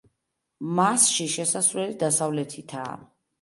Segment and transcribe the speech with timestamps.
[0.79, 2.99] მასში შესასვლელი დასავლეთითაა.